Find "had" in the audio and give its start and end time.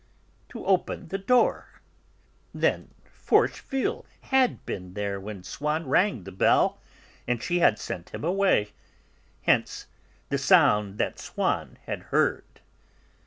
4.21-4.65, 7.59-7.77, 11.83-11.99